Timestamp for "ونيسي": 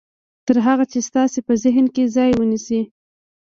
2.35-2.81